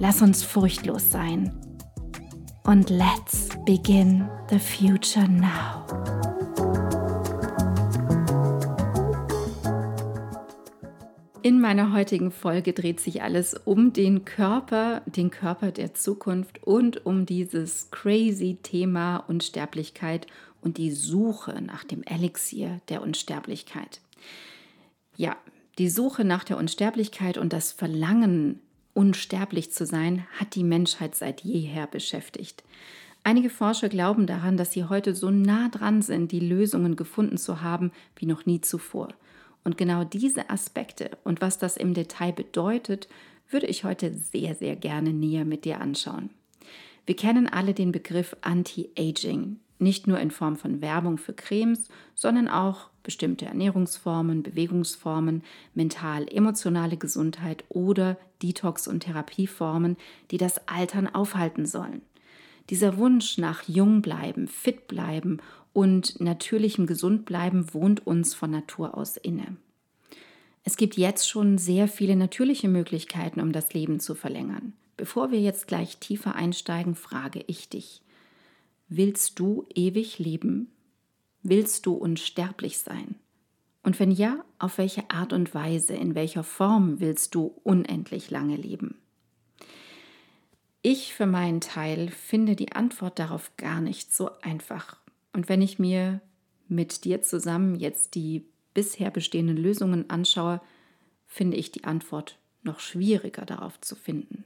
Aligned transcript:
Lass 0.00 0.22
uns 0.22 0.42
furchtlos 0.42 1.10
sein. 1.10 1.52
Und 2.64 2.90
let's 2.90 3.48
begin 3.64 4.28
the 4.50 4.58
future 4.58 5.28
now. 5.28 5.84
In 11.42 11.60
meiner 11.60 11.92
heutigen 11.92 12.32
Folge 12.32 12.72
dreht 12.72 13.00
sich 13.00 13.22
alles 13.22 13.54
um 13.54 13.92
den 13.92 14.24
Körper, 14.24 15.02
den 15.06 15.30
Körper 15.30 15.70
der 15.70 15.94
Zukunft 15.94 16.62
und 16.64 17.06
um 17.06 17.26
dieses 17.26 17.90
crazy 17.90 18.58
Thema 18.62 19.18
Unsterblichkeit 19.18 20.26
und 20.60 20.78
die 20.78 20.90
Suche 20.90 21.60
nach 21.62 21.84
dem 21.84 22.02
Elixier 22.02 22.80
der 22.88 23.02
Unsterblichkeit. 23.02 24.00
Ja, 25.16 25.36
die 25.78 25.88
Suche 25.88 26.24
nach 26.24 26.44
der 26.44 26.56
Unsterblichkeit 26.56 27.38
und 27.38 27.52
das 27.52 27.72
Verlangen 27.72 28.60
unsterblich 28.94 29.72
zu 29.72 29.84
sein, 29.84 30.26
hat 30.38 30.54
die 30.54 30.64
Menschheit 30.64 31.14
seit 31.14 31.42
jeher 31.42 31.86
beschäftigt. 31.86 32.64
Einige 33.24 33.50
Forscher 33.50 33.88
glauben 33.88 34.26
daran, 34.26 34.56
dass 34.56 34.72
sie 34.72 34.84
heute 34.84 35.14
so 35.14 35.30
nah 35.30 35.68
dran 35.68 36.02
sind, 36.02 36.30
die 36.30 36.40
Lösungen 36.40 36.94
gefunden 36.94 37.38
zu 37.38 37.62
haben 37.62 37.90
wie 38.16 38.26
noch 38.26 38.46
nie 38.46 38.60
zuvor. 38.60 39.08
Und 39.64 39.78
genau 39.78 40.04
diese 40.04 40.50
Aspekte 40.50 41.10
und 41.24 41.40
was 41.40 41.58
das 41.58 41.76
im 41.76 41.94
Detail 41.94 42.32
bedeutet, 42.32 43.08
würde 43.48 43.66
ich 43.66 43.84
heute 43.84 44.12
sehr, 44.12 44.54
sehr 44.54 44.76
gerne 44.76 45.12
näher 45.12 45.44
mit 45.44 45.64
dir 45.64 45.80
anschauen. 45.80 46.30
Wir 47.06 47.16
kennen 47.16 47.46
alle 47.46 47.74
den 47.74 47.92
Begriff 47.92 48.36
Anti-Aging, 48.42 49.58
nicht 49.78 50.06
nur 50.06 50.18
in 50.20 50.30
Form 50.30 50.56
von 50.56 50.80
Werbung 50.80 51.18
für 51.18 51.34
Cremes, 51.34 51.88
sondern 52.14 52.48
auch 52.48 52.90
bestimmte 53.04 53.46
Ernährungsformen, 53.46 54.42
Bewegungsformen, 54.42 55.44
mental-emotionale 55.74 56.96
Gesundheit 56.96 57.62
oder 57.68 58.16
Detox- 58.42 58.88
und 58.88 59.00
Therapieformen, 59.00 59.96
die 60.32 60.38
das 60.38 60.66
Altern 60.66 61.06
aufhalten 61.06 61.66
sollen. 61.66 62.02
Dieser 62.70 62.96
Wunsch 62.96 63.38
nach 63.38 63.62
jung 63.68 64.02
bleiben, 64.02 64.48
fit 64.48 64.88
bleiben 64.88 65.38
und 65.72 66.20
natürlichem 66.20 66.86
gesund 66.86 67.24
bleiben 67.26 67.72
wohnt 67.72 68.04
uns 68.06 68.34
von 68.34 68.50
Natur 68.50 68.96
aus 68.96 69.16
inne. 69.16 69.56
Es 70.64 70.76
gibt 70.76 70.96
jetzt 70.96 71.28
schon 71.28 71.58
sehr 71.58 71.88
viele 71.88 72.16
natürliche 72.16 72.68
Möglichkeiten, 72.68 73.40
um 73.40 73.52
das 73.52 73.74
Leben 73.74 74.00
zu 74.00 74.14
verlängern. 74.14 74.72
Bevor 74.96 75.30
wir 75.30 75.40
jetzt 75.40 75.68
gleich 75.68 75.98
tiefer 75.98 76.34
einsteigen, 76.34 76.94
frage 76.94 77.44
ich 77.46 77.68
dich, 77.68 78.00
Willst 78.88 79.38
du 79.38 79.66
ewig 79.74 80.18
leben? 80.18 80.68
Willst 81.46 81.84
du 81.84 81.92
unsterblich 81.92 82.78
sein? 82.78 83.16
Und 83.82 84.00
wenn 84.00 84.10
ja, 84.10 84.42
auf 84.58 84.78
welche 84.78 85.10
Art 85.10 85.34
und 85.34 85.54
Weise, 85.54 85.92
in 85.92 86.14
welcher 86.14 86.42
Form 86.42 87.00
willst 87.00 87.34
du 87.34 87.54
unendlich 87.62 88.30
lange 88.30 88.56
leben? 88.56 88.96
Ich 90.80 91.12
für 91.12 91.26
meinen 91.26 91.60
Teil 91.60 92.08
finde 92.08 92.56
die 92.56 92.72
Antwort 92.72 93.18
darauf 93.18 93.54
gar 93.58 93.82
nicht 93.82 94.14
so 94.14 94.30
einfach. 94.40 94.96
Und 95.34 95.50
wenn 95.50 95.60
ich 95.60 95.78
mir 95.78 96.22
mit 96.66 97.04
dir 97.04 97.20
zusammen 97.20 97.74
jetzt 97.74 98.14
die 98.14 98.46
bisher 98.72 99.10
bestehenden 99.10 99.58
Lösungen 99.58 100.08
anschaue, 100.08 100.62
finde 101.26 101.58
ich 101.58 101.70
die 101.70 101.84
Antwort 101.84 102.38
noch 102.62 102.80
schwieriger 102.80 103.44
darauf 103.44 103.78
zu 103.82 103.96
finden. 103.96 104.44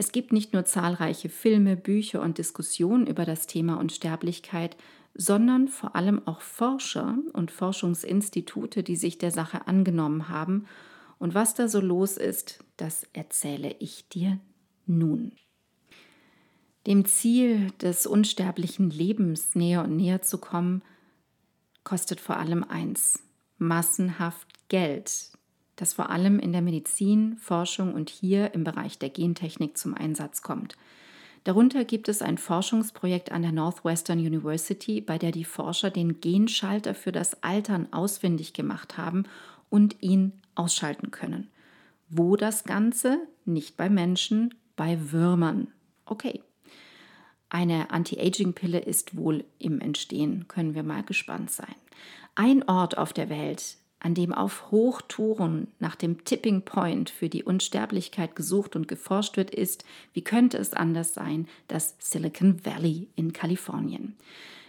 Es 0.00 0.12
gibt 0.12 0.32
nicht 0.32 0.52
nur 0.52 0.64
zahlreiche 0.64 1.28
Filme, 1.28 1.76
Bücher 1.76 2.22
und 2.22 2.38
Diskussionen 2.38 3.08
über 3.08 3.24
das 3.24 3.48
Thema 3.48 3.80
Unsterblichkeit, 3.80 4.76
sondern 5.14 5.66
vor 5.66 5.96
allem 5.96 6.24
auch 6.24 6.40
Forscher 6.40 7.18
und 7.32 7.50
Forschungsinstitute, 7.50 8.84
die 8.84 8.94
sich 8.94 9.18
der 9.18 9.32
Sache 9.32 9.66
angenommen 9.66 10.28
haben. 10.28 10.66
Und 11.18 11.34
was 11.34 11.54
da 11.54 11.66
so 11.66 11.80
los 11.80 12.16
ist, 12.16 12.62
das 12.76 13.08
erzähle 13.12 13.74
ich 13.80 14.08
dir 14.08 14.38
nun. 14.86 15.32
Dem 16.86 17.04
Ziel 17.04 17.72
des 17.82 18.06
unsterblichen 18.06 18.90
Lebens 18.90 19.56
näher 19.56 19.82
und 19.82 19.96
näher 19.96 20.22
zu 20.22 20.38
kommen, 20.38 20.82
kostet 21.82 22.20
vor 22.20 22.36
allem 22.36 22.62
eins, 22.62 23.20
massenhaft 23.58 24.68
Geld, 24.68 25.32
das 25.80 25.92
vor 25.92 26.10
allem 26.10 26.38
in 26.38 26.52
der 26.52 26.62
Medizin, 26.62 27.36
Forschung 27.38 27.94
und 27.94 28.10
hier 28.10 28.52
im 28.54 28.64
Bereich 28.64 28.98
der 28.98 29.10
Gentechnik 29.10 29.78
zum 29.78 29.94
Einsatz 29.94 30.42
kommt. 30.42 30.76
Darunter 31.44 31.84
gibt 31.84 32.08
es 32.08 32.20
ein 32.20 32.36
Forschungsprojekt 32.36 33.32
an 33.32 33.42
der 33.42 33.52
Northwestern 33.52 34.18
University, 34.18 35.00
bei 35.00 35.18
der 35.18 35.30
die 35.30 35.44
Forscher 35.44 35.90
den 35.90 36.20
Genschalter 36.20 36.94
für 36.94 37.12
das 37.12 37.42
Altern 37.42 37.92
ausfindig 37.92 38.52
gemacht 38.52 38.98
haben 38.98 39.24
und 39.70 39.96
ihn 40.02 40.32
ausschalten 40.56 41.10
können. 41.10 41.48
Wo 42.10 42.36
das 42.36 42.64
Ganze? 42.64 43.20
Nicht 43.44 43.76
bei 43.76 43.88
Menschen, 43.88 44.54
bei 44.76 45.12
Würmern. 45.12 45.68
Okay. 46.04 46.42
Eine 47.50 47.90
Anti-Aging-Pille 47.90 48.80
ist 48.80 49.16
wohl 49.16 49.44
im 49.58 49.80
Entstehen, 49.80 50.48
können 50.48 50.74
wir 50.74 50.82
mal 50.82 51.02
gespannt 51.02 51.50
sein. 51.50 51.74
Ein 52.34 52.68
Ort 52.68 52.98
auf 52.98 53.12
der 53.12 53.30
Welt, 53.30 53.78
an 54.00 54.14
dem 54.14 54.32
auf 54.32 54.70
Hochtouren 54.70 55.68
nach 55.80 55.96
dem 55.96 56.24
Tipping 56.24 56.62
Point 56.62 57.10
für 57.10 57.28
die 57.28 57.42
Unsterblichkeit 57.42 58.36
gesucht 58.36 58.76
und 58.76 58.88
geforscht 58.88 59.36
wird, 59.36 59.50
ist, 59.50 59.84
wie 60.12 60.22
könnte 60.22 60.58
es 60.58 60.72
anders 60.72 61.14
sein, 61.14 61.48
das 61.66 61.96
Silicon 61.98 62.64
Valley 62.64 63.08
in 63.16 63.32
Kalifornien. 63.32 64.16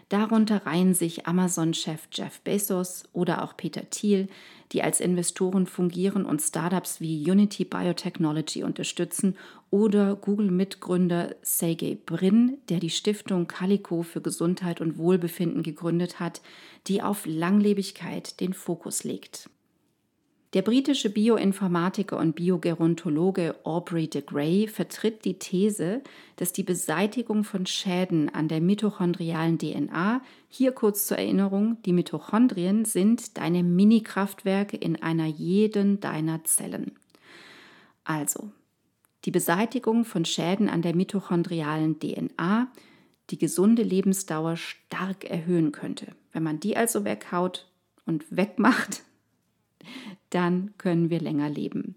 Darunter 0.09 0.65
reihen 0.65 0.95
sich 0.95 1.27
Amazon-Chef 1.27 2.07
Jeff 2.11 2.41
Bezos 2.41 3.03
oder 3.13 3.43
auch 3.43 3.55
Peter 3.55 3.91
Thiel, 3.91 4.27
die 4.71 4.81
als 4.81 4.99
Investoren 4.99 5.67
fungieren 5.67 6.25
und 6.25 6.41
Startups 6.41 6.99
wie 6.99 7.29
Unity 7.29 7.63
Biotechnology 7.63 8.63
unterstützen, 8.63 9.37
oder 9.71 10.15
Google-Mitgründer 10.15 11.35
Sergey 11.41 11.95
Brin, 11.95 12.57
der 12.69 12.79
die 12.79 12.89
Stiftung 12.89 13.47
Calico 13.47 14.03
für 14.03 14.21
Gesundheit 14.21 14.81
und 14.81 14.97
Wohlbefinden 14.97 15.63
gegründet 15.63 16.19
hat, 16.19 16.41
die 16.87 17.01
auf 17.01 17.25
Langlebigkeit 17.25 18.39
den 18.39 18.53
Fokus 18.53 19.03
legt. 19.03 19.49
Der 20.53 20.63
britische 20.63 21.11
Bioinformatiker 21.11 22.17
und 22.17 22.35
Biogerontologe 22.35 23.55
Aubrey 23.63 24.07
de 24.07 24.23
Grey 24.23 24.67
vertritt 24.67 25.23
die 25.23 25.37
These, 25.37 26.01
dass 26.37 26.51
die 26.51 26.63
Beseitigung 26.63 27.43
von 27.43 27.67
Schäden 27.67 28.29
an 28.29 28.47
der 28.47 28.59
mitochondrialen 28.59 29.59
DNA, 29.59 30.23
hier 30.47 30.71
kurz 30.71 31.05
zur 31.05 31.19
Erinnerung, 31.19 31.77
die 31.85 31.93
Mitochondrien 31.93 32.83
sind 32.85 33.37
deine 33.37 33.61
Mini-Kraftwerke 33.61 34.75
in 34.75 34.99
einer 35.03 35.27
jeden 35.27 35.99
deiner 35.99 36.43
Zellen. 36.45 36.93
Also, 38.03 38.51
die 39.29 39.31
Beseitigung 39.31 40.05
von 40.05 40.25
Schäden 40.25 40.69
an 40.69 40.81
der 40.81 40.95
mitochondrialen 40.95 41.99
DNA 41.99 42.67
die 43.29 43.37
gesunde 43.37 43.83
Lebensdauer 43.83 44.57
stark 44.57 45.23
erhöhen 45.23 45.71
könnte. 45.71 46.15
Wenn 46.31 46.41
man 46.41 46.59
die 46.59 46.75
also 46.75 47.05
weghaut 47.05 47.67
und 48.07 48.25
wegmacht, 48.35 49.03
dann 50.31 50.73
können 50.79 51.11
wir 51.11 51.19
länger 51.19 51.47
leben. 51.47 51.93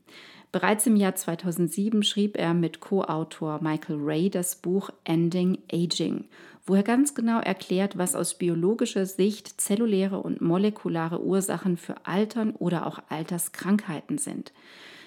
Bereits 0.52 0.86
im 0.86 0.94
Jahr 0.94 1.14
2007 1.14 2.02
schrieb 2.02 2.36
er 2.36 2.52
mit 2.52 2.80
Co-Autor 2.80 3.62
Michael 3.62 3.96
Ray 3.98 4.28
das 4.28 4.56
Buch 4.56 4.90
Ending 5.04 5.56
Aging, 5.72 6.26
wo 6.66 6.74
er 6.74 6.82
ganz 6.82 7.14
genau 7.14 7.40
erklärt, 7.40 7.96
was 7.96 8.14
aus 8.14 8.34
biologischer 8.34 9.06
Sicht 9.06 9.58
zelluläre 9.58 10.18
und 10.18 10.42
molekulare 10.42 11.22
Ursachen 11.22 11.78
für 11.78 12.04
Altern 12.04 12.50
oder 12.50 12.86
auch 12.86 12.98
Alterskrankheiten 13.08 14.18
sind. 14.18 14.52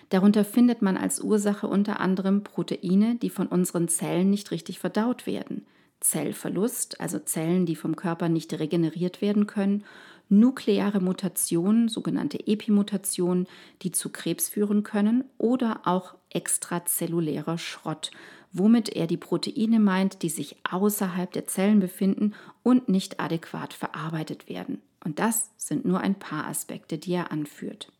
Darunter 0.09 0.45
findet 0.45 0.81
man 0.81 0.97
als 0.97 1.19
Ursache 1.19 1.67
unter 1.67 1.99
anderem 1.99 2.43
Proteine, 2.43 3.15
die 3.15 3.29
von 3.29 3.47
unseren 3.47 3.87
Zellen 3.87 4.29
nicht 4.29 4.51
richtig 4.51 4.79
verdaut 4.79 5.25
werden, 5.25 5.65
Zellverlust, 5.99 7.01
also 7.01 7.19
Zellen, 7.19 7.65
die 7.65 7.75
vom 7.75 7.95
Körper 7.95 8.29
nicht 8.29 8.53
regeneriert 8.53 9.21
werden 9.21 9.47
können, 9.47 9.83
nukleare 10.29 11.01
Mutationen, 11.01 11.87
sogenannte 11.87 12.47
Epimutationen, 12.47 13.47
die 13.81 13.91
zu 13.91 14.09
Krebs 14.09 14.49
führen 14.49 14.83
können, 14.83 15.23
oder 15.37 15.81
auch 15.85 16.15
extrazellulärer 16.29 17.57
Schrott, 17.57 18.11
womit 18.51 18.89
er 18.89 19.07
die 19.07 19.17
Proteine 19.17 19.79
meint, 19.79 20.21
die 20.21 20.29
sich 20.29 20.57
außerhalb 20.69 21.31
der 21.31 21.47
Zellen 21.47 21.79
befinden 21.79 22.33
und 22.63 22.89
nicht 22.89 23.19
adäquat 23.19 23.73
verarbeitet 23.73 24.49
werden. 24.49 24.81
Und 25.03 25.19
das 25.19 25.51
sind 25.57 25.85
nur 25.85 25.99
ein 25.99 26.15
paar 26.15 26.47
Aspekte, 26.47 26.97
die 26.97 27.13
er 27.13 27.31
anführt. 27.31 27.91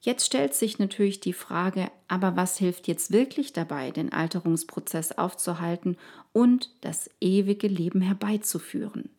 Jetzt 0.00 0.26
stellt 0.26 0.54
sich 0.54 0.78
natürlich 0.78 1.20
die 1.20 1.32
Frage, 1.32 1.90
aber 2.06 2.36
was 2.36 2.56
hilft 2.56 2.86
jetzt 2.86 3.12
wirklich 3.12 3.52
dabei, 3.52 3.90
den 3.90 4.12
Alterungsprozess 4.12 5.12
aufzuhalten 5.12 5.96
und 6.32 6.70
das 6.82 7.10
ewige 7.20 7.66
Leben 7.66 8.00
herbeizuführen? 8.00 9.10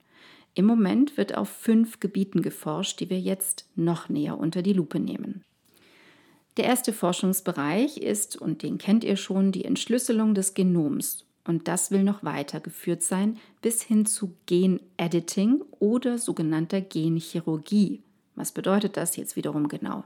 Im 0.55 0.65
Moment 0.65 1.17
wird 1.17 1.37
auf 1.37 1.49
fünf 1.49 1.99
Gebieten 1.99 2.41
geforscht, 2.41 2.99
die 2.99 3.09
wir 3.09 3.19
jetzt 3.19 3.67
noch 3.75 4.09
näher 4.09 4.37
unter 4.37 4.61
die 4.61 4.73
Lupe 4.73 4.99
nehmen. 4.99 5.43
Der 6.57 6.65
erste 6.65 6.91
Forschungsbereich 6.91 7.97
ist, 7.97 8.35
und 8.35 8.63
den 8.63 8.77
kennt 8.77 9.03
ihr 9.03 9.15
schon, 9.15 9.51
die 9.51 9.65
Entschlüsselung 9.65 10.33
des 10.33 10.53
Genoms. 10.53 11.25
Und 11.45 11.67
das 11.67 11.91
will 11.91 12.03
noch 12.03 12.23
weitergeführt 12.23 13.01
sein 13.01 13.37
bis 13.61 13.81
hin 13.81 14.05
zu 14.05 14.35
Gen-Editing 14.45 15.61
oder 15.79 16.17
sogenannter 16.17 16.81
Genchirurgie. 16.81 18.03
Was 18.35 18.51
bedeutet 18.51 18.97
das 18.97 19.15
jetzt 19.15 19.35
wiederum 19.35 19.67
genau? 19.67 20.03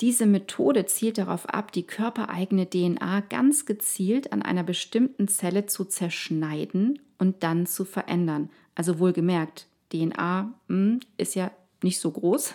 Diese 0.00 0.26
Methode 0.26 0.86
zielt 0.86 1.18
darauf 1.18 1.48
ab, 1.48 1.72
die 1.72 1.82
körpereigene 1.82 2.70
DNA 2.70 3.20
ganz 3.28 3.66
gezielt 3.66 4.32
an 4.32 4.42
einer 4.42 4.62
bestimmten 4.62 5.26
Zelle 5.26 5.66
zu 5.66 5.84
zerschneiden 5.84 7.00
und 7.18 7.42
dann 7.42 7.66
zu 7.66 7.84
verändern. 7.84 8.50
Also 8.76 9.00
wohlgemerkt, 9.00 9.66
DNA 9.92 10.52
hm, 10.68 11.00
ist 11.16 11.34
ja 11.34 11.50
nicht 11.82 11.98
so 11.98 12.12
groß. 12.12 12.54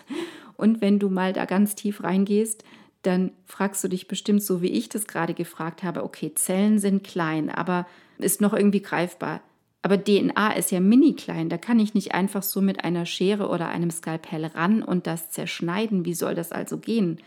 Und 0.55 0.79
wenn 0.81 0.99
du 0.99 1.09
mal 1.09 1.33
da 1.33 1.45
ganz 1.45 1.75
tief 1.75 2.03
reingehst, 2.03 2.63
dann 3.01 3.31
fragst 3.45 3.83
du 3.83 3.89
dich 3.89 4.07
bestimmt 4.07 4.41
so, 4.41 4.61
wie 4.61 4.71
ich 4.71 4.87
das 4.87 5.07
gerade 5.07 5.33
gefragt 5.33 5.83
habe, 5.83 6.03
okay, 6.03 6.33
Zellen 6.35 6.79
sind 6.79 7.03
klein, 7.03 7.49
aber 7.49 7.85
ist 8.17 8.39
noch 8.39 8.53
irgendwie 8.53 8.81
greifbar. 8.81 9.41
Aber 9.83 10.01
DNA 10.01 10.53
ist 10.53 10.71
ja 10.71 10.79
mini 10.79 11.13
klein, 11.13 11.49
da 11.49 11.57
kann 11.57 11.77
ich 11.77 11.93
nicht 11.93 12.13
einfach 12.13 12.41
so 12.41 12.61
mit 12.61 12.85
einer 12.85 13.05
Schere 13.05 13.49
oder 13.49 13.67
einem 13.67 13.91
Skalpell 13.91 14.45
ran 14.45 14.81
und 14.81 15.07
das 15.07 15.29
zerschneiden. 15.29 16.05
Wie 16.05 16.13
soll 16.13 16.35
das 16.35 16.53
also 16.53 16.77
gehen? 16.77 17.19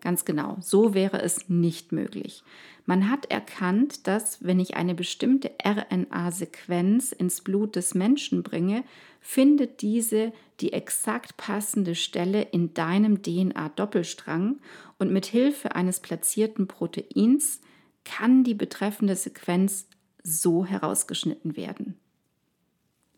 Ganz 0.00 0.24
genau, 0.24 0.56
so 0.60 0.94
wäre 0.94 1.20
es 1.20 1.48
nicht 1.48 1.90
möglich. 1.90 2.44
Man 2.84 3.10
hat 3.10 3.26
erkannt, 3.32 4.06
dass 4.06 4.44
wenn 4.44 4.60
ich 4.60 4.76
eine 4.76 4.94
bestimmte 4.94 5.50
RNA-Sequenz 5.64 7.10
ins 7.10 7.40
Blut 7.40 7.74
des 7.74 7.96
Menschen 7.96 8.44
bringe, 8.44 8.84
findet 9.20 9.82
diese 9.82 10.32
die 10.60 10.72
exakt 10.72 11.36
passende 11.36 11.96
Stelle 11.96 12.42
in 12.42 12.72
deinem 12.72 13.20
DNA-Doppelstrang 13.22 14.60
und 15.00 15.12
mit 15.12 15.26
Hilfe 15.26 15.74
eines 15.74 15.98
platzierten 15.98 16.68
Proteins 16.68 17.60
kann 18.04 18.44
die 18.44 18.54
betreffende 18.54 19.16
Sequenz 19.16 19.88
so 20.26 20.64
herausgeschnitten 20.64 21.56
werden. 21.56 21.96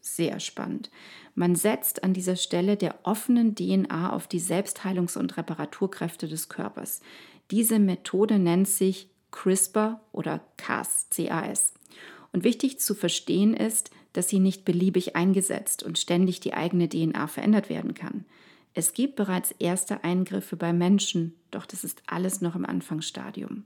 Sehr 0.01 0.41
spannend. 0.41 0.91
Man 1.35 1.55
setzt 1.55 2.05
an 2.05 2.13
dieser 2.13 2.37
Stelle 2.37 2.77
der 2.77 3.01
offenen 3.03 3.55
DNA 3.55 4.13
auf 4.13 4.27
die 4.27 4.41
Selbstheilungs- 4.41 5.19
und 5.19 5.37
Reparaturkräfte 5.37 6.29
des 6.29 6.49
Körpers. 6.49 7.01
Diese 7.51 7.79
Methode 7.79 8.39
nennt 8.39 8.69
sich 8.69 9.09
CRISPR 9.31 10.01
oder 10.13 10.41
Cas, 10.57 11.09
CAS. 11.11 11.75
Und 12.33 12.45
wichtig 12.45 12.79
zu 12.79 12.95
verstehen 12.95 13.55
ist, 13.55 13.91
dass 14.13 14.29
sie 14.29 14.39
nicht 14.39 14.65
beliebig 14.65 15.17
eingesetzt 15.17 15.83
und 15.83 15.99
ständig 15.99 16.41
die 16.41 16.55
eigene 16.55 16.89
DNA 16.89 17.27
verändert 17.27 17.69
werden 17.69 17.95
kann. 17.95 18.25
Es 18.75 18.93
gibt 18.93 19.17
bereits 19.17 19.53
erste 19.53 20.05
Eingriffe 20.05 20.57
bei 20.57 20.73
Menschen, 20.73 21.35
doch 21.51 21.67
das 21.67 21.85
ist 21.85 22.03
alles 22.07 22.41
noch 22.41 22.55
im 22.55 22.67
Anfangsstadium. 22.67 23.65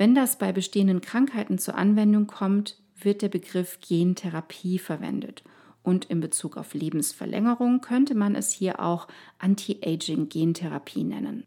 Wenn 0.00 0.14
das 0.14 0.38
bei 0.38 0.50
bestehenden 0.50 1.02
Krankheiten 1.02 1.58
zur 1.58 1.74
Anwendung 1.74 2.26
kommt, 2.26 2.78
wird 3.02 3.20
der 3.20 3.28
Begriff 3.28 3.80
Gentherapie 3.86 4.78
verwendet. 4.78 5.44
Und 5.82 6.06
in 6.06 6.20
Bezug 6.20 6.56
auf 6.56 6.72
Lebensverlängerung 6.72 7.82
könnte 7.82 8.14
man 8.14 8.34
es 8.34 8.50
hier 8.50 8.80
auch 8.80 9.08
Anti-Aging-Gentherapie 9.40 11.04
nennen. 11.04 11.44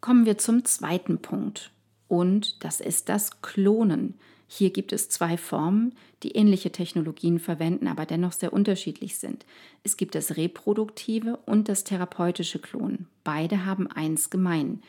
Kommen 0.00 0.24
wir 0.24 0.38
zum 0.38 0.64
zweiten 0.64 1.18
Punkt. 1.18 1.70
Und 2.08 2.64
das 2.64 2.80
ist 2.80 3.10
das 3.10 3.42
Klonen. 3.42 4.14
Hier 4.48 4.70
gibt 4.70 4.94
es 4.94 5.10
zwei 5.10 5.36
Formen, 5.36 5.94
die 6.22 6.30
ähnliche 6.30 6.72
Technologien 6.72 7.38
verwenden, 7.38 7.88
aber 7.88 8.06
dennoch 8.06 8.32
sehr 8.32 8.54
unterschiedlich 8.54 9.18
sind. 9.18 9.44
Es 9.82 9.98
gibt 9.98 10.14
das 10.14 10.38
reproduktive 10.38 11.36
und 11.44 11.68
das 11.68 11.84
therapeutische 11.84 12.58
Klonen. 12.58 13.06
Beide 13.22 13.66
haben 13.66 13.86
eins 13.86 14.30
gemein. 14.30 14.80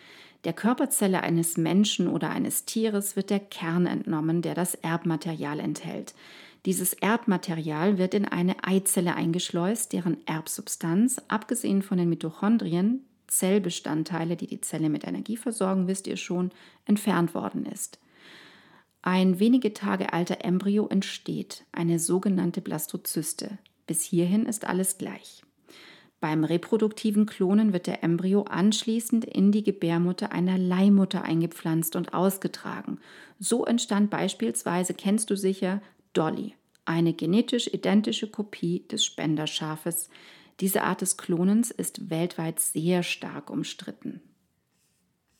Der 0.48 0.54
Körperzelle 0.54 1.24
eines 1.24 1.58
Menschen 1.58 2.08
oder 2.08 2.30
eines 2.30 2.64
Tieres 2.64 3.18
wird 3.18 3.32
der 3.32 3.42
Kern 3.42 3.86
entnommen, 3.86 4.42
der 4.42 4.56
das 4.56 4.76
Erbmaterial 4.76 5.60
enthält. 5.60 6.16
Dieses 6.66 6.94
Erbmaterial 6.94 7.98
wird 7.98 8.14
in 8.14 8.24
eine 8.24 8.56
Eizelle 8.64 9.16
eingeschleust, 9.16 9.92
deren 9.92 10.26
Erbsubstanz, 10.26 11.22
abgesehen 11.28 11.82
von 11.82 11.98
den 11.98 12.08
Mitochondrien, 12.08 13.04
Zellbestandteile, 13.28 14.38
die 14.38 14.48
die 14.48 14.62
Zelle 14.62 14.88
mit 14.88 15.06
Energie 15.06 15.36
versorgen, 15.36 15.90
wisst 15.90 16.08
ihr 16.08 16.16
schon, 16.16 16.52
entfernt 16.86 17.36
worden 17.36 17.66
ist. 17.66 18.00
Ein 19.02 19.42
wenige 19.42 19.74
Tage 19.74 20.14
alter 20.14 20.46
Embryo 20.46 20.88
entsteht, 20.88 21.66
eine 21.74 22.00
sogenannte 22.00 22.62
Blastozyste. 22.62 23.58
Bis 23.86 24.02
hierhin 24.02 24.46
ist 24.46 24.66
alles 24.66 24.98
gleich. 24.98 25.44
Beim 26.20 26.44
reproduktiven 26.44 27.28
Klonen 27.28 27.74
wird 27.74 27.86
der 27.86 28.04
Embryo 28.04 28.44
anschließend 28.44 29.24
in 29.24 29.52
die 29.52 29.64
Gebärmutter 29.64 30.32
einer 30.32 30.58
Leihmutter 30.58 31.24
eingepflanzt 31.24 31.96
und 31.96 32.14
ausgetragen. 32.14 33.00
So 33.40 33.66
entstand 33.66 34.10
beispielsweise, 34.10 34.96
kennst 34.96 35.30
du 35.30 35.36
sicher, 35.36 35.82
Dolly, 36.14 36.56
eine 36.86 37.14
genetisch 37.14 37.68
identische 37.68 38.28
Kopie 38.32 38.88
des 38.88 39.06
Spenderschafes. 39.06 40.10
Diese 40.60 40.82
Art 40.82 41.02
des 41.02 41.18
Klonens 41.18 41.70
ist 41.70 42.10
weltweit 42.10 42.60
sehr 42.60 43.04
stark 43.04 43.52
umstritten. 43.52 44.22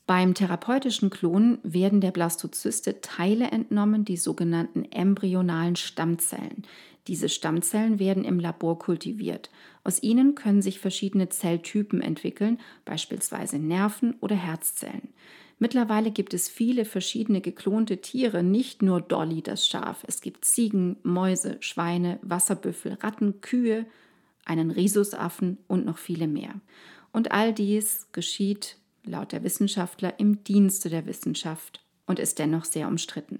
Beim 0.06 0.36
therapeutischen 0.36 1.10
Klonen 1.10 1.60
werden 1.64 2.00
der 2.00 2.12
Blastozyste 2.12 3.02
Teile 3.02 3.52
entnommen, 3.52 4.06
die 4.06 4.16
sogenannten 4.16 4.86
embryonalen 4.86 5.76
Stammzellen. 5.76 6.64
Diese 7.08 7.30
Stammzellen 7.30 8.00
werden 8.00 8.26
im 8.26 8.40
Labor 8.40 8.78
kultiviert. 8.80 9.50
Aus 9.84 10.04
ihnen 10.04 10.36
können 10.36 10.62
sich 10.62 10.80
verschiedene 10.80 11.30
Zelltypen 11.30 12.02
entwickeln, 12.02 12.60
beispielsweise 12.84 13.60
Nerven 13.60 14.16
oder 14.20 14.36
Herzzellen. 14.36 15.10
Mittlerweile 15.60 16.12
gibt 16.12 16.34
es 16.34 16.50
viele 16.50 16.86
verschiedene 16.86 17.42
geklonte 17.42 18.00
Tiere, 18.02 18.44
nicht 18.44 18.82
nur 18.82 19.02
Dolly 19.02 19.42
das 19.42 19.68
Schaf. 19.68 20.04
Es 20.06 20.22
gibt 20.22 20.46
Ziegen, 20.46 20.98
Mäuse, 21.02 21.58
Schweine, 21.62 22.20
Wasserbüffel, 22.22 22.94
Ratten, 23.02 23.42
Kühe, 23.42 23.86
einen 24.46 24.70
Rhesusaffen 24.70 25.58
und 25.68 25.86
noch 25.86 25.98
viele 25.98 26.28
mehr. 26.28 26.54
Und 27.12 27.32
all 27.32 27.54
dies 27.54 28.08
geschieht 28.12 28.78
laut 29.04 29.32
der 29.32 29.44
Wissenschaftler 29.44 30.20
im 30.20 30.44
Dienste 30.44 30.90
der 30.90 31.06
Wissenschaft 31.06 31.87
und 32.08 32.20
ist 32.20 32.40
dennoch 32.40 32.66
sehr 32.66 32.88
umstritten. 32.88 33.40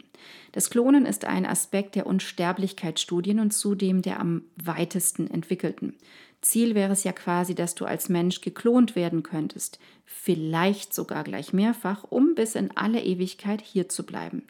Das 0.52 0.70
Klonen 0.70 1.06
ist 1.06 1.26
ein 1.26 1.46
Aspekt 1.46 1.96
der 1.96 2.06
Unsterblichkeitsstudien 2.06 3.40
und 3.40 3.52
zudem 3.52 4.02
der 4.04 4.20
am 4.20 4.44
weitesten 4.64 5.32
entwickelten. 5.32 5.96
Ziel 6.42 6.76
wäre 6.76 6.94
es 6.94 7.04
ja 7.04 7.14
quasi, 7.14 7.56
dass 7.56 7.74
du 7.74 7.86
als 7.86 8.10
Mensch 8.10 8.42
geklont 8.42 8.96
werden 8.96 9.24
könntest, 9.24 9.80
vielleicht 10.06 10.94
sogar 10.94 11.24
gleich 11.24 11.52
mehrfach, 11.52 12.04
um 12.04 12.36
bis 12.36 12.54
in 12.54 12.70
alle 12.76 13.02
Ewigkeit 13.02 13.62
hier 13.62 13.90
zu 13.90 14.06
bleiben. 14.06 14.44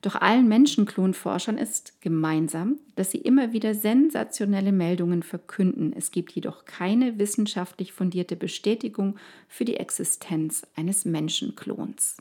Doch 0.00 0.14
allen 0.14 0.46
Menschenklonforschern 0.46 1.58
ist 1.58 2.00
gemeinsam, 2.00 2.78
dass 2.94 3.10
sie 3.10 3.18
immer 3.18 3.52
wieder 3.52 3.74
sensationelle 3.74 4.70
Meldungen 4.70 5.24
verkünden. 5.24 5.92
Es 5.96 6.12
gibt 6.12 6.32
jedoch 6.32 6.64
keine 6.66 7.18
wissenschaftlich 7.18 7.92
fundierte 7.92 8.36
Bestätigung 8.36 9.16
für 9.48 9.64
die 9.64 9.76
Existenz 9.76 10.62
eines 10.76 11.04
Menschenklons. 11.04 12.16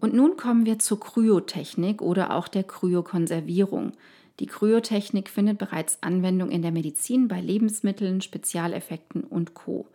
Und 0.00 0.14
nun 0.14 0.36
kommen 0.36 0.64
wir 0.64 0.78
zur 0.78 0.98
Kryotechnik 0.98 2.00
oder 2.00 2.34
auch 2.34 2.48
der 2.48 2.64
Kryokonservierung. 2.64 3.92
Die 4.40 4.46
Kryotechnik 4.46 5.28
findet 5.28 5.58
bereits 5.58 5.98
Anwendung 6.00 6.50
in 6.50 6.62
der 6.62 6.72
Medizin 6.72 7.28
bei 7.28 7.40
Lebensmitteln, 7.40 8.22
Spezialeffekten 8.22 9.22
und 9.24 9.52
Co. 9.52 9.86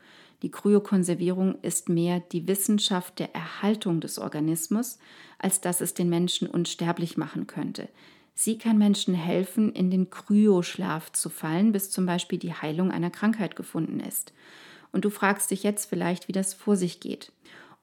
Die 0.43 0.51
Kryokonservierung 0.51 1.55
ist 1.63 1.89
mehr 1.89 2.19
die 2.19 2.47
Wissenschaft 2.47 3.17
der 3.17 3.33
Erhaltung 3.33 4.00
des 4.00 4.19
Organismus, 4.19 5.00
als 5.39 5.59
dass 5.62 5.81
es 5.81 5.95
den 5.95 6.09
Menschen 6.09 6.47
unsterblich 6.47 7.17
machen 7.17 7.47
könnte. 7.47 7.88
Sie 8.35 8.59
kann 8.59 8.77
Menschen 8.77 9.15
helfen, 9.15 9.71
in 9.71 9.89
den 9.89 10.12
Kryoschlaf 10.12 11.12
zu 11.13 11.29
fallen, 11.29 11.71
bis 11.71 11.89
zum 11.89 12.05
Beispiel 12.05 12.38
die 12.38 12.53
Heilung 12.53 12.91
einer 12.91 13.09
Krankheit 13.09 13.55
gefunden 13.55 14.01
ist. 14.01 14.33
Und 14.91 15.05
du 15.05 15.09
fragst 15.09 15.50
dich 15.50 15.63
jetzt 15.63 15.89
vielleicht, 15.89 16.27
wie 16.27 16.33
das 16.33 16.53
vor 16.53 16.75
sich 16.75 17.00
geht. 17.00 17.31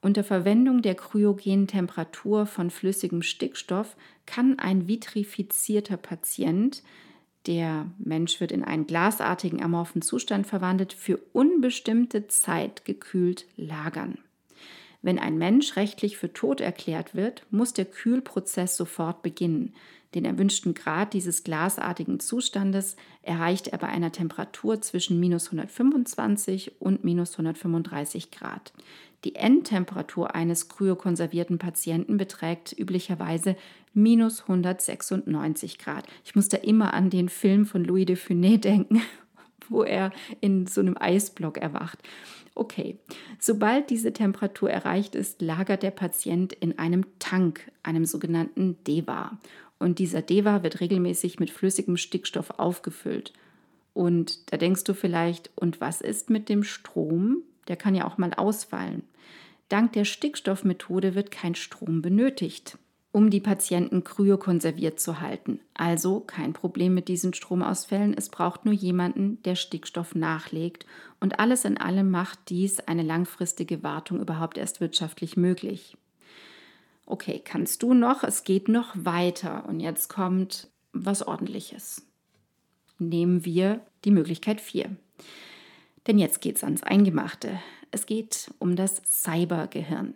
Unter 0.03 0.25
Verwendung 0.25 0.83
der 0.83 0.97
kryogenen 0.97 1.67
Temperatur 1.67 2.45
von 2.45 2.71
flüssigem 2.71 3.23
Stickstoff 3.23 3.97
kann 4.27 4.59
ein 4.59 4.87
vitrifizierter 4.89 5.97
Patient 5.97 6.83
der 7.47 7.91
Mensch 7.99 8.41
wird 8.41 8.53
in 8.53 8.63
einen 8.63 8.87
glasartigen 8.87 9.63
amorphen 9.63 10.03
Zustand 10.03 10.47
verwandelt, 10.47 10.93
für 10.93 11.19
unbestimmte 11.33 12.29
Zeit 12.29 12.85
gekühlt 12.85 13.47
lagern. 13.57 14.19
Wenn 15.03 15.19
ein 15.19 15.37
Mensch 15.37 15.77
rechtlich 15.77 16.17
für 16.17 16.33
tot 16.33 16.61
erklärt 16.61 17.15
wird, 17.15 17.45
muss 17.51 17.73
der 17.73 17.85
Kühlprozess 17.85 18.77
sofort 18.77 19.23
beginnen. 19.23 19.75
Den 20.15 20.25
erwünschten 20.25 20.75
Grad 20.75 21.15
dieses 21.15 21.43
glasartigen 21.43 22.21
Zustandes 22.21 22.97
erreicht 23.23 23.69
er 23.69 23.79
bei 23.79 23.89
einer 23.89 24.13
Temperatur 24.13 24.81
zwischen 24.81 25.19
minus 25.19 25.47
125 25.47 26.81
und 26.81 27.03
minus 27.03 27.33
135 27.33 28.31
Grad. 28.31 28.73
Die 29.25 29.37
Endtemperatur 29.37 30.35
eines 30.35 30.69
kryokonservierten 30.69 31.59
Patienten 31.59 32.17
beträgt 32.17 32.75
üblicherweise 32.79 33.57
minus 33.95 34.43
196 34.43 35.79
Grad. 35.79 36.07
Ich 36.25 36.35
muss 36.35 36.49
da 36.49 36.59
immer 36.59 36.93
an 36.93 37.09
den 37.09 37.29
Film 37.29 37.65
von 37.65 37.85
Louis 37.85 38.07
de 38.07 38.17
Funès 38.17 38.59
denken, 38.59 39.01
wo 39.71 39.83
er 39.83 40.13
in 40.41 40.67
so 40.67 40.81
einem 40.81 40.97
Eisblock 40.99 41.59
erwacht. 41.59 41.99
Okay, 42.55 42.99
sobald 43.39 43.91
diese 43.91 44.13
Temperatur 44.13 44.71
erreicht 44.71 45.15
ist, 45.15 45.41
lagert 45.41 45.83
der 45.83 45.91
Patient 45.91 46.53
in 46.53 46.79
einem 46.79 47.05
Tank, 47.19 47.71
einem 47.83 48.05
sogenannten 48.05 48.77
Deva. 48.85 49.39
Und 49.79 49.99
dieser 49.99 50.23
Deva 50.23 50.63
wird 50.63 50.81
regelmäßig 50.81 51.41
mit 51.41 51.51
flüssigem 51.51 51.97
Stickstoff 51.97 52.51
aufgefüllt. 52.51 53.33
Und 53.95 54.53
da 54.53 54.57
denkst 54.57 54.85
du 54.85 54.95
vielleicht, 54.95 55.51
und 55.57 55.81
was 55.81 56.01
ist 56.01 56.31
mit 56.31 56.49
dem 56.49 56.63
Strom? 56.63 57.43
Der 57.69 57.77
kann 57.77 57.95
ja 57.95 58.07
auch 58.07 58.19
mal 58.19 58.35
ausfallen. 58.35 59.03
Dank 59.69 59.93
der 59.93 60.05
Stickstoffmethode 60.05 61.15
wird 61.15 61.31
kein 61.31 61.55
Strom 61.55 62.03
benötigt, 62.03 62.77
um 63.13 63.29
die 63.29 63.41
Patienten 63.41 64.05
kryokonserviert 64.05 64.99
zu 64.99 65.21
halten. 65.21 65.61
Also 65.75 66.21
kein 66.21 66.55
Problem 66.55 66.95
mit 66.95 67.09
diesen 67.09 67.35
Stromausfällen. 67.35 68.15
Es 68.17 68.31
braucht 68.31 68.65
nur 68.65 68.75
jemanden, 68.75 69.41
der 69.43 69.55
Stickstoff 69.55 70.15
nachlegt. 70.15 70.87
Und 71.21 71.39
alles 71.39 71.67
in 71.67 71.77
allem 71.77 72.11
macht 72.11 72.39
dies 72.49 72.81
eine 72.81 73.03
langfristige 73.03 73.83
Wartung 73.83 74.19
überhaupt 74.19 74.57
erst 74.57 74.81
wirtschaftlich 74.81 75.37
möglich. 75.37 75.97
Okay, 77.05 77.43
kannst 77.45 77.83
du 77.83 77.93
noch? 77.93 78.25
Es 78.25 78.45
geht 78.45 78.69
noch 78.69 78.93
weiter. 78.95 79.67
Und 79.69 79.81
jetzt 79.81 80.09
kommt 80.09 80.69
was 80.95 81.27
Ordentliches. 81.27 82.07
Nehmen 82.99 83.45
wir 83.45 83.81
die 84.07 84.11
Möglichkeit 84.11 84.61
4. 84.61 84.97
Denn 86.07 86.19
jetzt 86.19 86.41
geht 86.41 86.57
es 86.57 86.65
ans 86.65 86.83
Eingemachte. 86.83 87.61
Es 87.91 88.07
geht 88.07 88.51
um 88.59 88.75
das 88.75 89.03
Cybergehirn. 89.05 90.15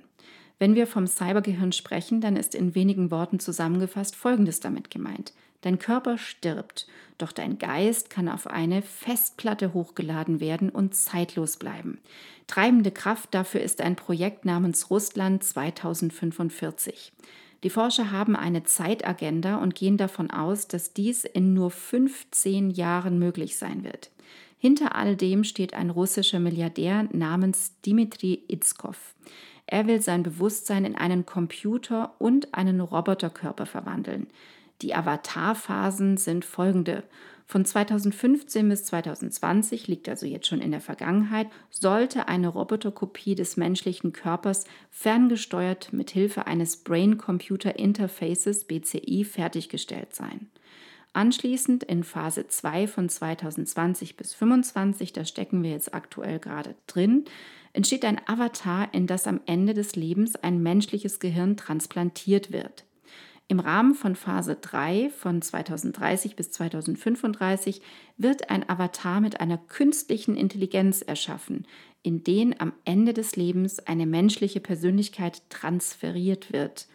Wenn 0.58 0.74
wir 0.74 0.86
vom 0.86 1.06
Cybergehirn 1.06 1.72
sprechen, 1.72 2.20
dann 2.20 2.36
ist 2.36 2.54
in 2.54 2.74
wenigen 2.74 3.10
Worten 3.10 3.38
zusammengefasst 3.40 4.16
Folgendes 4.16 4.60
damit 4.60 4.90
gemeint. 4.90 5.32
Dein 5.60 5.78
Körper 5.78 6.16
stirbt, 6.16 6.86
doch 7.18 7.32
dein 7.32 7.58
Geist 7.58 8.08
kann 8.08 8.28
auf 8.28 8.46
eine 8.46 8.82
Festplatte 8.82 9.74
hochgeladen 9.74 10.40
werden 10.40 10.70
und 10.70 10.94
zeitlos 10.94 11.56
bleiben. 11.56 11.98
Treibende 12.46 12.90
Kraft 12.90 13.34
dafür 13.34 13.60
ist 13.60 13.80
ein 13.80 13.96
Projekt 13.96 14.44
namens 14.44 14.90
Russland 14.90 15.42
2045. 15.42 17.12
Die 17.64 17.70
Forscher 17.70 18.12
haben 18.12 18.36
eine 18.36 18.64
Zeitagenda 18.64 19.56
und 19.56 19.74
gehen 19.74 19.96
davon 19.96 20.30
aus, 20.30 20.68
dass 20.68 20.92
dies 20.92 21.24
in 21.24 21.52
nur 21.52 21.70
15 21.70 22.70
Jahren 22.70 23.18
möglich 23.18 23.56
sein 23.56 23.82
wird. 23.82 24.10
Hinter 24.58 24.94
all 24.94 25.16
dem 25.16 25.44
steht 25.44 25.74
ein 25.74 25.90
russischer 25.90 26.38
Milliardär 26.38 27.08
namens 27.12 27.72
Dmitri 27.84 28.42
Itzkov. 28.48 29.14
Er 29.66 29.86
will 29.86 30.00
sein 30.00 30.22
Bewusstsein 30.22 30.84
in 30.84 30.94
einen 30.94 31.26
Computer 31.26 32.14
und 32.18 32.54
einen 32.54 32.80
Roboterkörper 32.80 33.66
verwandeln. 33.66 34.28
Die 34.82 34.94
Avatarphasen 34.94 36.16
sind 36.16 36.44
folgende. 36.44 37.02
Von 37.48 37.64
2015 37.64 38.68
bis 38.68 38.84
2020 38.86 39.86
liegt 39.86 40.08
also 40.08 40.26
jetzt 40.26 40.48
schon 40.48 40.60
in 40.60 40.72
der 40.72 40.80
Vergangenheit, 40.80 41.48
sollte 41.70 42.26
eine 42.26 42.48
Roboterkopie 42.48 43.36
des 43.36 43.56
menschlichen 43.56 44.12
Körpers 44.12 44.64
ferngesteuert 44.90 45.92
mit 45.92 46.10
Hilfe 46.10 46.46
eines 46.48 46.78
Brain-Computer 46.78 47.78
Interfaces 47.78 48.64
BCI 48.64 49.24
fertiggestellt 49.24 50.14
sein. 50.14 50.48
Anschließend 51.12 51.84
in 51.84 52.04
Phase 52.04 52.48
2 52.48 52.88
von 52.88 53.08
2020 53.08 54.16
bis 54.16 54.30
2025, 54.32 55.12
da 55.12 55.24
stecken 55.24 55.62
wir 55.62 55.70
jetzt 55.70 55.94
aktuell 55.94 56.40
gerade 56.40 56.74
drin, 56.86 57.24
entsteht 57.76 58.04
ein 58.04 58.20
Avatar, 58.26 58.92
in 58.92 59.06
das 59.06 59.26
am 59.26 59.40
Ende 59.46 59.74
des 59.74 59.96
Lebens 59.96 60.34
ein 60.34 60.62
menschliches 60.62 61.20
Gehirn 61.20 61.56
transplantiert 61.56 62.50
wird. 62.50 62.84
Im 63.48 63.60
Rahmen 63.60 63.94
von 63.94 64.16
Phase 64.16 64.56
3 64.60 65.10
von 65.10 65.40
2030 65.40 66.34
bis 66.34 66.50
2035 66.50 67.80
wird 68.16 68.50
ein 68.50 68.68
Avatar 68.68 69.20
mit 69.20 69.40
einer 69.40 69.58
künstlichen 69.58 70.36
Intelligenz 70.36 71.00
erschaffen, 71.02 71.66
in 72.02 72.24
den 72.24 72.58
am 72.58 72.72
Ende 72.84 73.12
des 73.12 73.36
Lebens 73.36 73.78
eine 73.78 74.06
menschliche 74.06 74.60
Persönlichkeit 74.60 75.48
transferiert 75.48 76.52
wird 76.52 76.88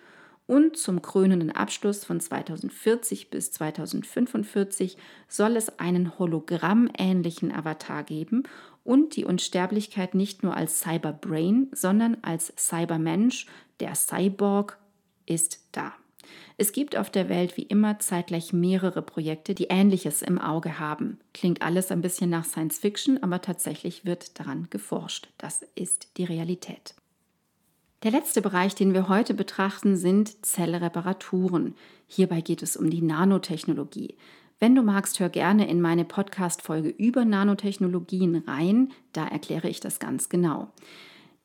und 0.51 0.75
zum 0.75 1.01
krönenden 1.01 1.51
Abschluss 1.51 2.03
von 2.03 2.19
2040 2.19 3.29
bis 3.29 3.53
2045 3.53 4.97
soll 5.29 5.55
es 5.55 5.79
einen 5.79 6.19
hologrammähnlichen 6.19 7.53
Avatar 7.53 8.03
geben 8.03 8.43
und 8.83 9.15
die 9.15 9.25
Unsterblichkeit 9.25 10.15
nicht 10.15 10.43
nur 10.43 10.55
als 10.55 10.81
Cyberbrain, 10.81 11.69
sondern 11.73 12.17
als 12.21 12.53
Cybermensch, 12.57 13.45
der 13.79 13.95
Cyborg, 13.95 14.77
ist 15.25 15.59
da. 15.71 15.93
Es 16.57 16.71
gibt 16.71 16.95
auf 16.95 17.09
der 17.09 17.29
Welt 17.29 17.57
wie 17.57 17.63
immer 17.63 17.99
zeitgleich 17.99 18.53
mehrere 18.53 19.01
Projekte, 19.01 19.55
die 19.55 19.67
Ähnliches 19.69 20.21
im 20.21 20.39
Auge 20.39 20.79
haben. 20.79 21.19
Klingt 21.33 21.61
alles 21.61 21.91
ein 21.91 22.01
bisschen 22.01 22.29
nach 22.29 22.45
Science 22.45 22.77
Fiction, 22.79 23.21
aber 23.23 23.41
tatsächlich 23.41 24.05
wird 24.05 24.39
daran 24.39 24.67
geforscht. 24.69 25.29
Das 25.37 25.63
ist 25.75 26.17
die 26.17 26.23
Realität. 26.23 26.95
Der 28.03 28.11
letzte 28.11 28.41
Bereich, 28.41 28.73
den 28.73 28.93
wir 28.93 29.09
heute 29.09 29.33
betrachten, 29.33 29.95
sind 29.95 30.43
Zellreparaturen. 30.45 31.75
Hierbei 32.07 32.41
geht 32.41 32.63
es 32.63 32.75
um 32.75 32.89
die 32.89 33.01
Nanotechnologie. 33.01 34.15
Wenn 34.61 34.75
du 34.75 34.83
magst, 34.83 35.19
hör 35.19 35.29
gerne 35.29 35.67
in 35.67 35.81
meine 35.81 36.05
Podcast-Folge 36.05 36.89
über 36.89 37.25
Nanotechnologien 37.25 38.43
rein, 38.45 38.91
da 39.11 39.27
erkläre 39.27 39.67
ich 39.67 39.79
das 39.79 39.97
ganz 39.97 40.29
genau. 40.29 40.69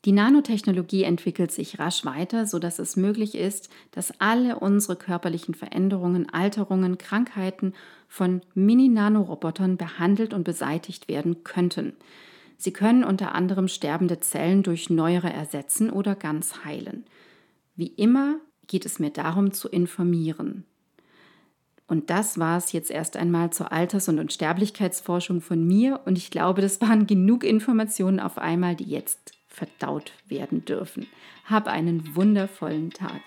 Die 0.04 0.12
Nanotechnologie 0.12 1.04
entwickelt 1.04 1.50
sich 1.50 1.78
rasch 1.78 2.04
weiter, 2.04 2.44
sodass 2.44 2.78
es 2.78 2.94
möglich 2.94 3.34
ist, 3.34 3.70
dass 3.90 4.20
alle 4.20 4.58
unsere 4.58 4.96
körperlichen 4.96 5.54
Veränderungen, 5.54 6.28
Alterungen, 6.28 6.98
Krankheiten 6.98 7.72
von 8.06 8.42
Mini-Nanorobotern 8.52 9.78
behandelt 9.78 10.34
und 10.34 10.44
beseitigt 10.44 11.08
werden 11.08 11.42
könnten. 11.42 11.94
Sie 12.58 12.74
können 12.74 13.02
unter 13.02 13.34
anderem 13.34 13.68
sterbende 13.68 14.20
Zellen 14.20 14.62
durch 14.62 14.90
neuere 14.90 15.32
ersetzen 15.32 15.88
oder 15.88 16.16
ganz 16.16 16.66
heilen. 16.66 17.06
Wie 17.76 17.88
immer 17.88 18.36
geht 18.66 18.84
es 18.84 18.98
mir 18.98 19.10
darum 19.10 19.52
zu 19.52 19.70
informieren. 19.70 20.66
Und 21.88 22.10
das 22.10 22.38
war 22.38 22.58
es 22.58 22.72
jetzt 22.72 22.90
erst 22.90 23.16
einmal 23.16 23.50
zur 23.50 23.70
Alters- 23.70 24.08
und 24.08 24.18
Unsterblichkeitsforschung 24.18 25.40
von 25.40 25.64
mir 25.64 26.00
und 26.04 26.18
ich 26.18 26.30
glaube, 26.30 26.60
das 26.60 26.80
waren 26.80 27.06
genug 27.06 27.44
Informationen 27.44 28.18
auf 28.18 28.38
einmal, 28.38 28.74
die 28.74 28.84
jetzt 28.84 29.32
verdaut 29.48 30.12
werden 30.26 30.64
dürfen. 30.64 31.06
Hab 31.44 31.68
einen 31.68 32.16
wundervollen 32.16 32.90
Tag. 32.90 33.20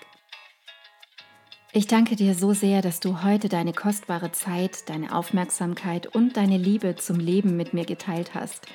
Ich 1.72 1.86
danke 1.86 2.16
dir 2.16 2.34
so 2.34 2.52
sehr, 2.52 2.82
dass 2.82 2.98
du 3.00 3.22
heute 3.22 3.48
deine 3.48 3.72
kostbare 3.72 4.32
Zeit, 4.32 4.88
deine 4.88 5.14
Aufmerksamkeit 5.14 6.08
und 6.14 6.36
deine 6.36 6.58
Liebe 6.58 6.96
zum 6.96 7.20
Leben 7.20 7.56
mit 7.56 7.72
mir 7.72 7.84
geteilt 7.84 8.34
hast. 8.34 8.66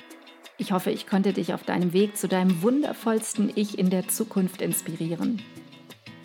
Ich 0.58 0.72
hoffe, 0.72 0.90
ich 0.90 1.06
konnte 1.06 1.34
dich 1.34 1.52
auf 1.52 1.62
deinem 1.62 1.92
Weg 1.92 2.16
zu 2.16 2.26
deinem 2.26 2.62
wundervollsten 2.62 3.52
Ich 3.54 3.78
in 3.78 3.90
der 3.90 4.08
Zukunft 4.08 4.62
inspirieren. 4.62 5.42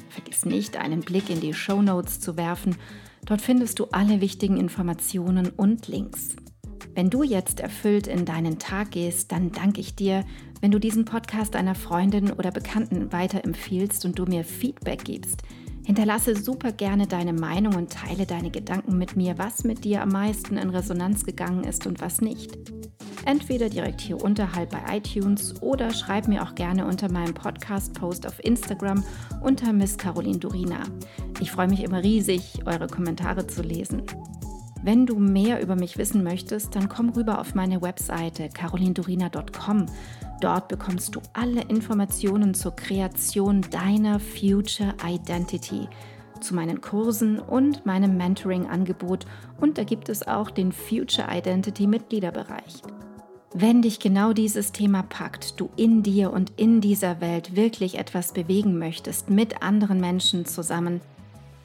Vergiss 0.10 0.46
nicht, 0.46 0.78
einen 0.78 1.02
Blick 1.02 1.30
in 1.30 1.42
die 1.42 1.54
Show 1.54 1.82
Notes 1.82 2.22
zu 2.22 2.38
werfen. 2.38 2.78
Dort 3.26 3.42
findest 3.42 3.80
du 3.80 3.86
alle 3.92 4.22
wichtigen 4.22 4.58
Informationen 4.58 5.50
und 5.50 5.88
Links. 5.88 6.36
Wenn 6.94 7.10
du 7.10 7.24
jetzt 7.24 7.60
erfüllt 7.60 8.08
in 8.08 8.26
deinen 8.26 8.60
Tag 8.60 8.92
gehst, 8.92 9.32
dann 9.32 9.52
danke 9.52 9.80
ich 9.80 9.96
dir, 9.96 10.26
wenn 10.60 10.72
du 10.72 10.80
diesen 10.80 11.06
Podcast 11.06 11.56
einer 11.56 11.76
Freundin 11.76 12.32
oder 12.32 12.52
Bekannten 12.52 13.12
weiterempfiehlst 13.14 14.06
und 14.06 14.20
du 14.20 14.26
mir 14.26 14.44
Feedback 14.44 15.06
gibst. 15.06 15.44
Hinterlasse 15.84 16.36
super 16.36 16.72
gerne 16.72 17.08
deine 17.08 17.34
Meinung 17.34 17.76
und 17.76 17.92
teile 17.92 18.26
deine 18.26 18.52
Gedanken 18.52 18.98
mit 18.98 19.16
mir, 19.16 19.38
was 19.38 19.64
mit 19.64 19.84
dir 19.84 20.02
am 20.02 20.10
meisten 20.10 20.58
in 20.58 20.70
Resonanz 20.70 21.26
gegangen 21.26 21.64
ist 21.64 21.88
und 21.88 22.02
was 22.02 22.22
nicht. 22.22 22.58
Entweder 23.26 23.70
direkt 23.70 24.02
hier 24.02 24.22
unterhalb 24.22 24.72
bei 24.72 24.98
iTunes 24.98 25.62
oder 25.62 25.92
schreib 25.92 26.28
mir 26.28 26.44
auch 26.44 26.56
gerne 26.56 26.86
unter 26.86 27.12
meinem 27.12 27.34
Podcast-Post 27.34 28.28
auf 28.28 28.44
Instagram 28.44 29.04
unter 29.42 29.74
Miss 29.74 29.98
Caroline 29.98 30.40
Durina. 30.40 30.84
Ich 31.42 31.52
freue 31.52 31.68
mich 31.68 31.84
immer 31.84 32.04
riesig, 32.04 32.60
eure 32.68 32.86
Kommentare 32.86 33.48
zu 33.48 33.64
lesen. 33.64 34.04
Wenn 34.84 35.08
du 35.08 35.18
mehr 35.18 35.60
über 35.62 35.76
mich 35.76 35.98
wissen 35.98 36.24
möchtest, 36.24 36.76
dann 36.76 36.88
komm 36.88 37.10
rüber 37.10 37.40
auf 37.40 37.56
meine 37.56 37.82
Webseite 37.82 38.48
carolindurina.com. 38.50 39.88
Dort 40.40 40.68
bekommst 40.68 41.16
du 41.16 41.22
alle 41.34 41.62
Informationen 41.64 42.54
zur 42.54 42.76
Kreation 42.76 43.62
deiner 43.72 44.20
Future 44.20 44.94
Identity 45.04 45.88
zu 46.42 46.56
meinen 46.56 46.82
Kursen 46.82 47.40
und 47.40 47.86
meinem 47.86 48.18
Mentoring-Angebot 48.18 49.26
und 49.60 49.78
da 49.78 49.84
gibt 49.84 50.10
es 50.10 50.28
auch 50.28 50.50
den 50.50 50.72
Future 50.72 51.28
Identity 51.32 51.88
Mitgliederbereich. 51.88 52.82
Wenn 53.54 53.82
dich 53.82 54.00
genau 54.00 54.34
dieses 54.34 54.72
Thema 54.72 55.04
packt, 55.04 55.60
du 55.60 55.70
in 55.76 56.04
dir 56.04 56.32
und 56.32 56.54
in 56.56 56.82
dieser 56.82 57.20
Welt 57.20 57.56
wirklich 57.56 57.98
etwas 57.98 58.32
bewegen 58.32 58.80
möchtest 58.80 59.30
mit 59.30 59.62
anderen 59.62 60.00
Menschen 60.00 60.46
zusammen, 60.46 61.02